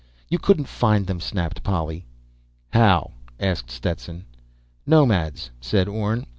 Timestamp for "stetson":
3.69-4.25